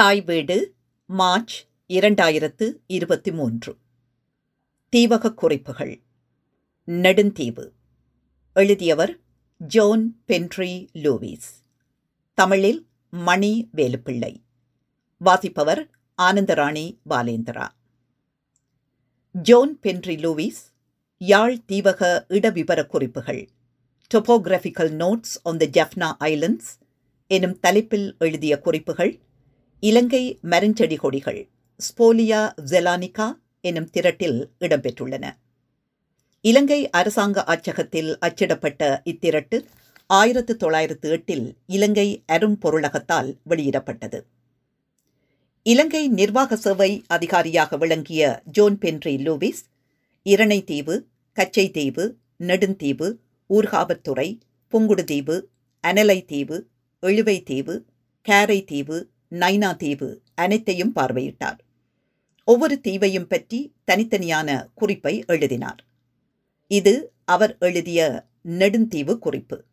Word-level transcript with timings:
தாய் 0.00 0.20
வீடு 0.20 0.74
மார்ச் 1.06 1.66
இரண்டாயிரத்து 1.88 2.72
இருபத்தி 2.86 3.32
மூன்று. 3.32 3.76
தீவகக் 4.96 5.34
குறிப்புகள். 5.34 6.00
நெடுந்தீவு. 6.86 7.70
எழுதியவர் 8.54 9.18
ஜோன் 9.58 10.22
பென்ட்ரி 10.28 10.88
லூவிஸ் 10.92 11.64
தமிழில் 12.34 12.86
மணி 13.10 13.68
வேலுப்பிள்ளை. 13.76 14.36
வாசிப்பவர் 15.18 15.90
Anandarani 16.22 16.98
Balendra. 17.10 17.68
John 19.32 19.78
Penry 19.82 20.16
Lewis 20.16 20.72
Yarl 21.18 21.58
தீவக 21.66 22.24
இடவிபர 22.28 22.86
குறிப்புகள். 22.86 23.48
Topographical 24.14 24.90
notes 24.90 25.40
on 25.42 25.56
the 25.56 25.66
Jaffna 25.72 26.12
islands 26.20 26.80
எனும் 27.26 27.60
தலைப்பில் 27.60 28.16
எழுதிய 28.18 28.60
குறிப்புகள் 28.60 29.20
இலங்கை 29.82 30.38
மரஞ்செடி 30.42 30.96
கொடிகள் 30.96 31.48
ஸ்போலியா 31.80 32.40
ஜெலானிகா 32.70 33.26
எனும் 33.60 33.90
திரட்டில் 33.90 34.50
இடம்பெற்றுள்ளன. 34.60 35.24
இலங்கை 36.40 36.90
அரசாங்க 36.90 37.44
அச்சகத்தில் 37.44 38.18
அச்சிடப்பட்ட 38.18 39.02
இத்திரட்டு 39.04 39.64
ஆயிரத்து 40.06 40.56
தொள்ளாயிரத்து 40.56 41.10
எட்டில் 41.10 41.56
இலங்கை 41.66 42.24
அரும்பொருளகத்தால் 42.32 43.30
வெளியிடப்பட்டது. 43.48 44.20
இலங்கை 45.62 46.08
நிர்வாக 46.08 46.56
சேவை 46.56 47.04
அதிகாரியாக 47.06 47.76
விளங்கிய 47.76 48.42
John 48.52 48.78
Penry 48.78 49.14
Lewis 49.20 49.62
Iranaitivu 50.26 50.96
Kachchativu 51.36 52.04
Neduntivu 52.38 53.08
Urkavatturai 53.50 54.28
Pungudutivu 54.72 55.36
Analaitivu 55.84 56.58
Eluvaitivu 57.02 57.74
Karaitivu 58.26 58.98
Nainativu 59.76 60.22
அனைத்தையும் 60.34 60.94
பார்வையிட்டார். 60.94 61.58
ஒவ்வொரு 62.44 62.80
தீவையும் 62.80 63.26
பற்றி 63.26 63.74
தனித்தனியான 63.90 64.66
குறிப்பை 64.74 65.24
எழுதினார். 65.26 65.84
இது 66.66 67.12
அவர் 67.24 67.56
எழுதிய 67.60 68.28
நெடுந்தீவு 68.48 69.18
குறிப்பு. 69.18 69.64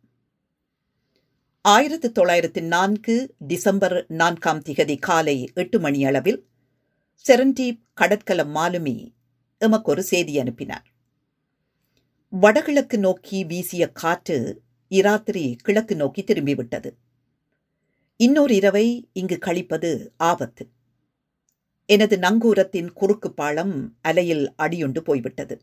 ஆயிரத்து 1.60 2.12
தொள்ளாயிரத்து 2.12 2.62
நான்கு 2.62 3.34
டிசம்பர் 3.38 4.04
நான்காம் 4.08 4.62
திகதி 4.62 4.98
காலை 4.98 5.50
எட்டு 5.54 5.80
மணி 5.80 6.04
அளவில் 6.04 6.46
செரண்டீப் 7.28 7.82
கடற்கல 8.00 8.44
மாலுமி 8.44 9.14
எமக்கொரு 9.58 10.02
செய்தி 10.02 10.38
அனுப்பினார். 10.38 10.86
வடகிழக்கு 12.28 12.98
நோக்கி 12.98 13.44
வீசிய 13.44 13.90
காற்று 13.92 14.62
இராத்திரி 14.90 15.56
கிழக்கு 15.62 15.96
நோக்கி 15.96 16.22
திரும்பிவிட்டது. 16.22 16.90
இன்னொரு 18.20 18.54
இரவை 18.54 19.08
இங்கு 19.12 19.38
கழிப்பது 19.38 20.12
ஆபத்து. 20.16 20.68
எனது 21.86 22.16
நங்கூரத்தின் 22.16 22.92
குறுக்கு 22.92 23.32
பாலம் 23.32 23.96
அலையில் 24.00 24.54
அடியுண்டு 24.58 24.98
போய்விட்டது. 24.98 25.62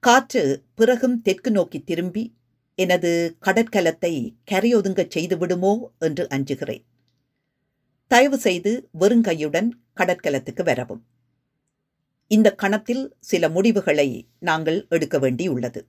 காற்று 0.00 0.62
பிறகும் 0.74 1.22
தெற்கு 1.22 1.50
நோக்கி 1.50 1.80
திரும்பி 1.80 2.34
எனது 2.74 3.36
கடற்கலத்தை 3.42 4.34
கரையொதுங்கச் 4.50 5.10
செய்துவிடுமோ 5.14 5.80
என்று 5.98 6.26
அஞ்சுகிறேன். 6.30 6.84
தயவு 8.06 8.38
செய்து 8.38 8.88
வெறுங்கையுடன் 9.00 9.70
கடற்கலத்துக்கு 9.96 10.64
வரவும். 10.64 11.04
இந்த 12.26 12.54
கணத்தில் 12.54 13.16
சில 13.20 13.48
முடிவுகளை 13.48 14.28
நாங்கள் 14.38 14.86
எடுக்க 14.88 15.18
வேண்டியுள்ளது. 15.18 15.82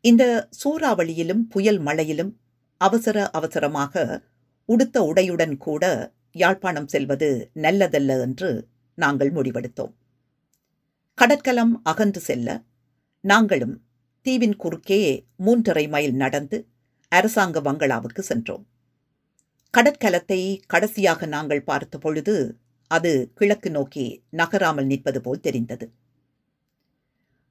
இந்த 0.00 0.48
சூறாவளியிலும் 0.64 1.42
புயல் 1.48 1.78
மழையிலும் 1.78 2.40
அவசர 2.80 3.30
அவசரமாக 3.30 4.22
உடுத்த 4.68 4.96
உடையுடன் 5.02 5.56
கூட 5.56 5.84
யாழ்ப்பாணம் 6.32 6.86
செல்வது 6.86 7.50
நல்லதல்ல 7.54 8.20
என்று 8.20 8.68
நாங்கள் 8.94 9.32
முடிவெடுத்தோம். 9.32 9.92
கடற்கலம் 11.18 11.80
அகன்று 11.82 12.20
செல்ல 12.20 12.48
நாங்களும் 13.24 13.74
தீவின் 14.26 14.56
குறுக்கே 14.56 15.26
மூன்றரை 15.44 15.88
மைல் 15.88 16.14
நடந்து 16.14 16.58
அரசாங்க 17.08 17.60
பங்களாவுக்கு 17.60 18.22
சென்றோம். 18.22 18.64
கடற்கலத்தை 19.74 20.40
கடைசியாக 20.66 21.26
நாங்கள் 21.26 21.62
பார்த்த 21.62 21.98
பொழுது 21.98 22.34
அது 22.90 23.30
கிழக்கு 23.34 23.70
நோக்கி 23.70 24.24
நகராமல் 24.30 24.86
நிற்பது 24.86 25.20
போல் 25.20 25.40
தெரிந்தது. 25.40 25.86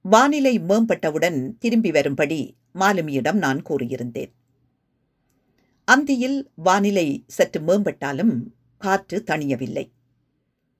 வானிலை 0.05 0.59
மேம்பட்டவுடன் 0.59 1.57
திரும்பி 1.57 1.91
வரும்படி 1.91 2.39
மாலுமியிடம் 2.79 3.37
நான் 3.37 3.61
கூறியிருந்தேன். 3.61 4.31
அந்தியில் 5.85 6.49
வானிலை 6.55 7.23
சற்று 7.27 7.61
மேம்பட்டாலும் 7.61 8.41
காற்று 8.77 9.23
தணியவில்லை. 9.25 9.91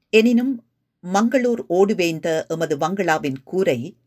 எனினும் 0.10 0.66
மங்களூர் 1.14 1.64
ஓடுவேந்த 1.70 2.46
எமது 2.48 2.78
வங்களாவின் 2.78 3.36
கூரை 3.44 3.98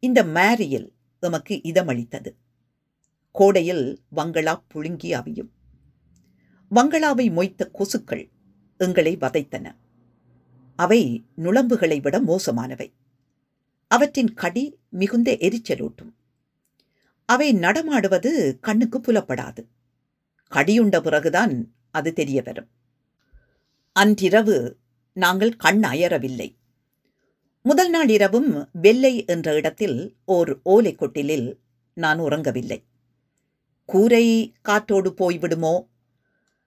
இந்த 0.00 0.22
மேரியில் 0.22 0.92
எமக்கு 1.20 1.60
இதமளித்தது. 1.64 2.34
கோடையில் 3.32 4.00
வங்களா 4.16 4.62
புழுங்கி 4.74 5.12
அவியும். 5.12 5.48
வங்களாவை 6.70 7.32
மொய்த்த 7.32 7.70
கொசுக்கள் 7.72 8.28
எங்களை 8.76 9.16
வதைத்தன. 9.16 9.74
அவை 10.76 11.24
நுழம்புகளை 11.36 12.02
விட 12.02 12.20
மோசமானவை. 12.20 12.92
அவற்றின் 13.88 14.34
கடி 14.34 14.78
மிகுந்த 14.88 15.32
எரிச்சலூட்டும். 15.32 16.12
அவை 17.26 17.52
நடமாடுவது 17.52 18.58
கண்ணுக்கு 18.60 19.00
புலப்படாது. 19.00 19.66
கடியுண்ட 20.54 21.00
பிறகுதான் 21.00 21.74
அது 21.90 22.12
தெரிய 22.12 22.42
வரும் 22.42 22.68
அன்றிரவு 23.92 24.76
நாங்கள் 25.12 25.56
கண் 25.56 25.84
அயரவில்லை. 25.84 26.56
முதல் 27.62 27.90
நாள் 27.90 28.08
இரவும் 28.08 28.68
வெள்ளை 28.72 29.24
என்ற 29.24 29.54
இடத்தில் 29.54 30.16
ஓர் 30.24 30.60
ஓலை 30.62 30.94
கொட்டிலில் 30.94 31.58
நான் 31.94 32.20
உறங்கவில்லை. 32.20 32.84
கூரை 33.84 34.54
காற்றோடு 34.62 35.10
போய்விடுமோ? 35.10 35.86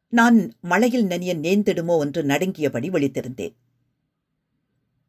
நான் 0.09 0.57
மழையில் 0.61 1.05
நனிய 1.05 1.35
நேர்ந்திடுமோ 1.35 1.99
என்று 1.99 2.23
நடுங்கியபடி 2.23 2.89
விழித்திருந்தேன். 2.89 3.55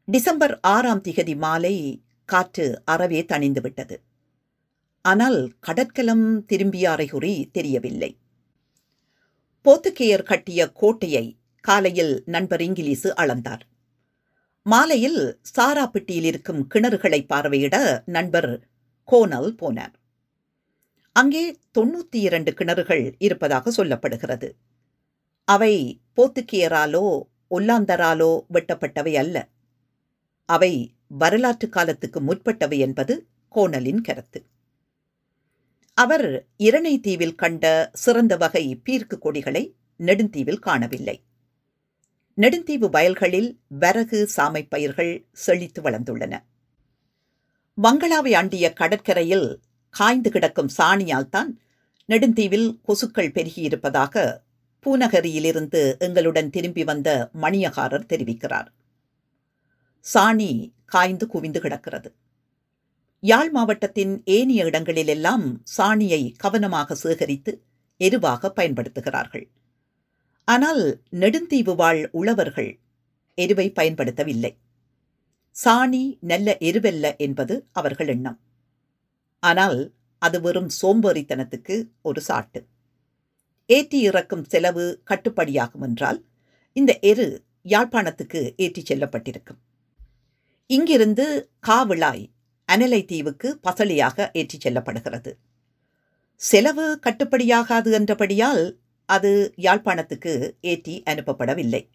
டிசம்பர் 0.05 0.61
ஆறாம் 0.61 1.03
திகதி 1.03 1.37
மாலை 1.37 2.05
காற்று 2.25 2.83
அறவே 2.85 3.23
தணிந்துவிட்டது. 3.23 3.97
ஆனால் 5.05 5.53
கடற்கலம் 5.61 6.45
திரும்பிய 6.45 6.91
அறைகுறி 6.91 7.51
தெரியவில்லை. 7.51 8.19
போத்துக்கேயர் 9.69 10.23
கட்டிய 10.23 10.73
கோட்டையை 10.73 11.39
காலையில் 11.61 12.23
நண்பர் 12.27 12.61
இங்கிலீசு 12.61 13.15
அளந்தார். 13.15 13.61
மாலையில் 14.63 15.41
சாராப்பட்டியில் 15.57 16.25
இருக்கும் 16.25 16.69
கிணறுகளை 16.75 17.27
பார்வையிட 17.29 18.03
நண்பர் 18.05 18.69
கோனல் 19.05 19.55
போனார். 19.61 19.93
அங்கே 21.13 21.59
தொண்ணூற்றி 21.79 22.21
இரண்டு 22.21 22.53
கிணறுகள் 22.53 23.15
இருப்பதாக 23.19 23.71
சொல்லப்படுகிறது. 23.71 24.51
அவை 25.45 26.03
போத்துக்கியராலோ 26.17 27.23
ஒல்லாந்தராலோ 27.51 28.45
வெட்டப்பட்டவை 28.53 29.15
அல்ல. 29.15 29.49
அவை 30.45 30.95
வரலாற்று 31.09 31.69
காலத்துக்கு 31.69 32.21
முற்பட்டவை 32.21 32.79
என்பது 32.79 33.27
கோணலின் 33.55 34.01
கருத்து. 34.01 34.47
அவர் 35.99 36.47
இரணை 36.57 37.01
தீவில் 37.01 37.35
கண்ட 37.35 37.91
சிறந்த 37.93 38.37
வகை 38.37 38.81
பீர்க்கு 38.85 39.19
கொடிகளை 39.19 39.75
நெடுந்தீவில் 39.97 40.59
காணவில்லை. 40.59 41.15
நெடுந்தீவு 42.35 42.89
வயல்களில் 42.91 43.61
வரகு 43.69 44.31
சாமை 44.37 44.67
பயிர்கள் 44.69 45.27
செழித்து 45.33 45.83
வளர்ந்துள்ளன. 45.83 46.35
வங்களாவை 47.75 48.33
அண்டிய 48.33 48.73
கடற்கரையில் 48.73 49.61
காய்ந்து 49.91 50.31
கிடக்கும் 50.31 50.71
சாணியால் 50.79 51.29
தான் 51.29 51.61
நெடுந்தீவில் 52.09 52.69
கொசுக்கள் 52.89 53.35
பெருகியிருப்பதாக 53.37 54.45
பூநகரியிலிருந்து 54.87 55.99
எங்களுடன் 55.99 56.51
திரும்பி 56.51 56.85
வந்த 56.85 57.31
மணியகாரர் 57.41 58.11
தெரிவிக்கிறார். 58.13 58.69
சாணி 60.07 60.73
காய்ந்து 60.85 61.27
குவிந்து 61.27 61.61
கிடக்கிறது. 61.61 62.13
யாழ் 63.23 63.51
மாவட்டத்தின் 63.51 64.23
ஏனைய 64.25 64.65
இடங்களிலெல்லாம் 64.65 65.63
சாணியை 65.63 66.23
கவனமாக 66.37 66.95
சேகரித்து 66.95 67.53
எருவாக 67.97 68.53
பயன்படுத்துகிறார்கள். 68.57 69.47
ஆனால் 70.45 71.01
நெடுந்தீவு 71.11 71.75
வாழ் 71.75 72.11
உழவர்கள் 72.13 72.71
எருவை 73.35 73.67
பயன்படுத்தவில்லை. 73.71 74.53
சாணி 75.57 76.19
நல்ல 76.21 76.57
எருவல்ல 76.61 77.17
என்பது 77.17 77.55
அவர்கள் 77.73 78.09
எண்ணம். 78.09 78.39
ஆனால் 79.43 79.81
அது 80.19 80.41
வெறும் 80.41 80.71
சோம்பேறித்தனத்துக்கு 80.83 81.77
ஒரு 82.03 82.21
சாட்டு. 82.21 82.61
ஏற்றி 83.67 83.99
இறக்கும் 84.01 84.45
செலவு 84.45 85.03
கட்டுப்படியாகும் 85.11 85.81
என்றால் 85.81 86.21
இந்த 86.73 86.93
எரு 87.03 87.27
யாழ்ப்பாணத்துக்கு 87.65 88.41
ஏற்றிச் 88.57 88.87
செல்லப்பட்டிருக்கும். 88.87 89.61
இங்கிருந்து 90.71 91.27
காவிளாய் 91.69 92.25
அனலை 92.69 93.05
தீவுக்கு 93.05 93.61
பசலியாக 93.63 94.31
ஏற்றிச் 94.33 94.65
செல்லப்படுகிறது. 94.69 95.33
செலவு 96.35 97.01
கட்டுப்படியாகாது 97.03 97.93
என்றபடியால் 97.93 98.79
அது 99.09 99.53
யாழ்ப்பாணத்துக்கு 99.57 100.53
ஏற்றி 100.61 101.03
அனுப்பப்படவில்லை. 101.07 101.89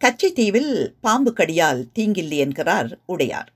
கச்சைத்தீவில் 0.00 0.96
பாம்பு 1.00 1.32
கடியால் 1.32 1.88
தீங்கில்லை 1.94 2.36
என்கிறார் 2.36 2.98
உடையார். 3.06 3.50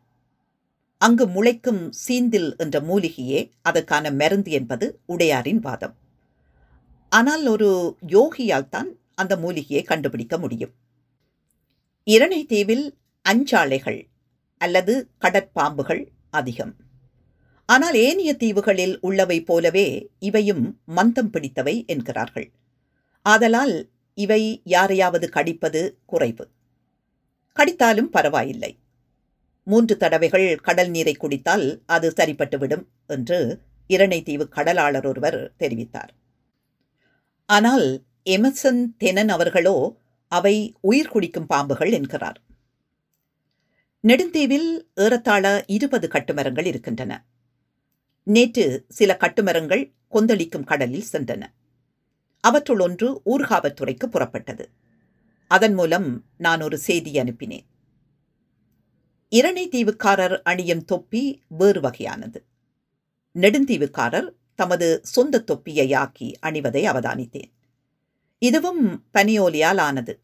அங்கு 0.98 1.26
முளைக்கும் 1.26 1.92
சீந்தில் 2.08 2.56
என்ற 2.56 2.80
மூலிகையே 2.80 3.52
அதற்கான 3.62 4.10
மருந்து 4.10 4.50
என்பது 4.50 5.00
உடையாரின் 5.08 5.60
வாதம். 5.60 5.94
ஆனால் 7.08 7.46
ஒரு 7.46 7.96
யோகியால் 8.08 8.68
தான் 8.68 8.98
அந்த 9.14 9.36
மூலிகையை 9.36 9.82
கண்டுபிடிக்க 9.82 10.38
முடியும். 10.38 10.74
இரணை 12.04 12.46
தீவில் 12.46 12.86
அஞ்சாலைகள் 13.22 14.00
அல்லது 14.58 15.08
கடற்பாம்புகள் 15.20 16.02
அதிகம். 16.30 16.74
ஆனால் 17.66 17.94
ஏனைய 17.94 18.34
தீவுகளில் 18.34 18.98
உள்ளவை 19.00 19.40
போலவே 19.40 20.08
இவையும் 20.18 20.80
மந்தம் 20.86 21.30
பிடித்தவை 21.30 21.84
என்கிறார்கள். 21.86 22.48
ஆதலால் 23.22 23.90
இவை 24.14 24.60
யாரையாவது 24.64 25.28
கடிப்பது 25.28 25.98
குறைவு. 26.06 26.48
கடித்தாலும் 27.56 28.10
பரவாயில்லை. 28.10 28.78
மூன்று 29.62 29.96
தடவைகள் 29.96 30.56
கடல் 30.56 30.90
நீரை 30.90 31.14
குடித்தால் 31.14 31.82
அது 31.86 32.12
சரிப்பட்டுவிடும் 32.16 32.84
என்று 33.06 33.62
இரணைத்தீவு 33.88 34.48
கடலாளர் 34.48 35.06
ஒருவர் 35.06 35.52
தெரிவித்தார். 35.58 36.12
ஆனால் 37.46 37.86
எமர்சன் 38.24 38.82
தெனன் 38.98 39.28
அவர்களோ 39.28 39.96
அவை 40.32 40.74
உயிர் 40.80 41.08
குடிக்கும் 41.08 41.46
பாம்புகள் 41.46 41.92
என்கிறார். 41.92 42.38
நெடுந்தீவில் 44.06 44.86
ஏறத்தாழ 44.94 45.64
இருபது 45.66 46.08
கட்டுமரங்கள் 46.08 46.66
இருக்கின்றன. 46.66 47.24
நேற்று 48.22 48.84
சில 48.88 49.16
கட்டுமரங்கள் 49.20 49.92
கொந்தளிக்கும் 50.08 50.64
கடலில் 50.64 51.04
சென்றன. 51.12 51.46
அவற்றுள் 52.40 52.78
ஒன்று 52.78 53.22
ஊர்காவத்துறைக்கு 53.24 54.06
புறப்பட்டது. 54.06 54.64
அதன் 55.46 55.74
மூலம் 55.74 56.24
நான் 56.36 56.60
ஒரு 56.60 56.78
செய்தி 56.78 57.12
அனுப்பினேன். 57.12 57.66
இரணை 59.28 59.68
தீவுக்காரர் 59.68 60.42
அணியும் 60.42 60.84
தொப்பி 60.84 61.42
வேறு 61.48 61.80
வகையானது. 61.80 62.42
நெடுந்தீவுக்காரர் 63.34 64.28
தமது 64.54 65.00
சொந்த 65.02 65.40
தொப்பியை 65.40 65.94
ஆக்கி 65.94 66.38
அணிவதை 66.42 66.84
அவதானித்தேன். 66.90 67.52
இதுவும் 68.38 69.04
பனியோலியால் 69.14 69.78
ஆனது 69.78 70.20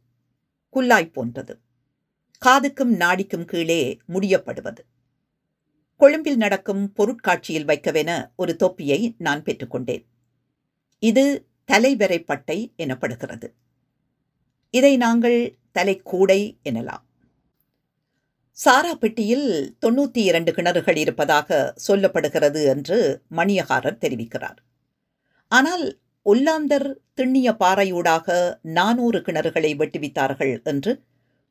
குல்லாய் 0.75 1.12
போன்றது. 1.12 1.58
காதுக்கும் 2.47 2.93
நாடிக்கும் 3.03 3.44
கீழே 3.44 3.99
முடியப்படுவது. 4.06 4.83
கொழும்பில் 5.97 6.37
நடக்கும் 6.37 6.93
பொருட்காட்சியில் 6.93 7.67
வைக்கவென 7.67 8.11
ஒரு 8.37 8.56
தொப்பியை 8.56 9.15
நான் 9.19 9.43
பெற்றுக்கொண்டேன். 9.43 10.05
இது 10.99 11.25
தலைவரைப்பட்டை 11.73 12.73
எனப்படுகிறது. 12.77 13.49
இதை 14.71 14.97
நாங்கள் 14.97 15.59
தலைக்கூடை 15.73 16.59
எனலாம். 16.65 17.05
சாராப்பெட்டியில் 18.59 19.47
தொண்ணூற்றி 19.87 20.23
இரண்டு 20.31 20.53
கிணறுகள் 20.53 20.97
இருப்பதாக 20.97 21.75
சொல்லப்படுகிறது 21.87 22.65
என்று 22.65 22.99
மணியகாரர் 23.37 24.03
தெரிவிக்கிறார். 24.05 24.59
ஆனால் 25.49 25.85
ஒல்லாந்தர் 26.27 26.89
திண்ணிய 27.15 27.49
பாறையூடாக 27.53 28.59
நானூறு 28.62 29.19
கிணறுகளை 29.19 29.73
வெட்டுவித்தார்கள் 29.77 30.62
என்று 30.62 30.93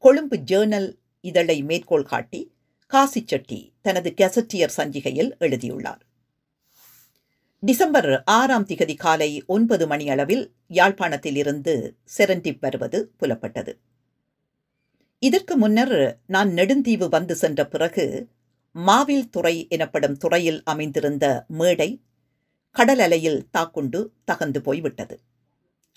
கொழும்பு 0.03 0.37
ஜேர்னல் 0.37 0.93
இதழை 1.21 1.63
மேற்கோள் 1.63 2.03
காட்டி 2.03 2.55
காசிச்செட்டி 2.91 3.71
தனது 3.81 4.13
கெசட்டியர் 4.17 4.73
சஞ்சிகையில் 4.77 5.37
எழுதியுள்ளார். 5.37 6.05
டிசம்பர் 7.59 8.23
ஆறாம் 8.23 8.65
திகதி 8.65 8.97
காலை 8.97 9.43
ஒன்பது 9.45 9.87
மணி 9.87 10.09
அளவில் 10.09 10.53
யாழ்ப்பாணத்தில் 10.67 11.35
இருந்து 11.35 11.97
செரண்டிப் 12.17 12.57
வருவது 12.59 13.11
புலப்பட்டது. 13.19 13.73
இதற்கு 15.19 15.57
முன்னர் 15.57 16.19
நான் 16.27 16.49
நெடுந்தீவு 16.49 17.09
வந்து 17.09 17.35
சென்ற 17.35 17.67
பிறகு 17.67 18.29
மாவில் 18.71 19.29
துறை 19.29 19.67
எனப்படும் 19.69 20.17
துறையில் 20.17 20.61
அமைந்திருந்த 20.63 21.45
மேடை 21.47 22.01
கடல் 22.71 22.99
அலையில் 22.99 23.49
தாக்குண்டு 23.51 24.13
தகந்து 24.31 24.59
போய்விட்டது. 24.59 25.19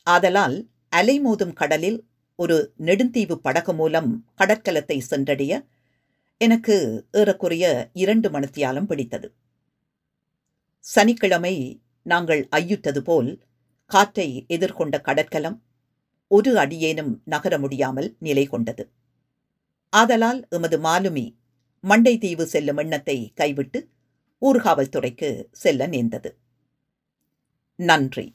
ஆதலால் 0.03 0.69
அலைமோதும் 0.97 1.53
கடலில் 1.53 2.07
ஒரு 2.39 2.75
நெடுந்தீவு 2.79 3.35
படகு 3.35 3.75
மூலம் 3.75 4.27
கடற்கலத்தை 4.39 4.99
சென்றடைய 5.01 5.53
எனக்கு 6.41 7.07
ஏறக்குறைய 7.11 7.91
இரண்டு 7.93 8.29
மணித்தியாலம் 8.31 8.87
பிடித்தது. 8.87 9.29
சனிக்கிழமை 10.79 11.83
நாங்கள் 12.03 12.49
ஐயுற்றது 12.51 12.99
போல் 12.99 13.31
காற்றை 13.91 14.45
எதிர்கொண்ட 14.49 15.01
கடற்கலம் 15.01 15.63
ஒரு 16.29 16.59
அடியேனும் 16.59 17.23
நகர 17.25 17.59
முடியாமல் 17.59 18.17
நிலை 18.19 18.47
கொண்டது. 18.47 18.85
ஆதலால் 19.93 20.41
எமது 20.49 20.79
மாலுமி 20.79 21.27
மண்டை 21.81 22.19
தீவு 22.19 22.47
செல்லும் 22.47 22.77
எண்ணத்தை 22.77 23.33
கைவிட்டு 23.35 23.89
ஊர்காவல்துறைக்கு 24.43 25.45
செல்ல 25.53 25.87
நேர்ந்தது. 25.87 26.31
நன்றி. 27.79 28.35